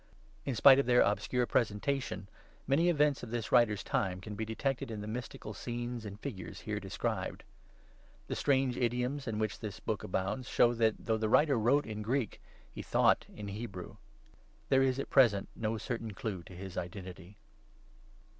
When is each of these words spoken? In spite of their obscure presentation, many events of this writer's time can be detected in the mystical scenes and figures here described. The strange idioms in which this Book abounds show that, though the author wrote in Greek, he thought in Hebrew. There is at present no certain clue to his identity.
In 0.45 0.55
spite 0.55 0.79
of 0.79 0.87
their 0.87 1.01
obscure 1.01 1.45
presentation, 1.45 2.27
many 2.65 2.89
events 2.89 3.21
of 3.21 3.29
this 3.29 3.51
writer's 3.51 3.83
time 3.83 4.19
can 4.19 4.33
be 4.33 4.43
detected 4.45 4.89
in 4.89 5.01
the 5.01 5.07
mystical 5.07 5.53
scenes 5.53 6.05
and 6.05 6.19
figures 6.19 6.61
here 6.61 6.79
described. 6.79 7.43
The 8.25 8.35
strange 8.35 8.75
idioms 8.77 9.27
in 9.27 9.37
which 9.37 9.59
this 9.59 9.79
Book 9.79 10.03
abounds 10.03 10.47
show 10.49 10.73
that, 10.73 10.95
though 10.97 11.17
the 11.19 11.27
author 11.29 11.55
wrote 11.55 11.85
in 11.85 12.01
Greek, 12.01 12.41
he 12.71 12.81
thought 12.81 13.27
in 13.35 13.49
Hebrew. 13.49 13.97
There 14.69 14.81
is 14.81 14.97
at 14.97 15.11
present 15.11 15.49
no 15.55 15.77
certain 15.77 16.15
clue 16.15 16.41
to 16.45 16.53
his 16.53 16.77
identity. 16.77 17.37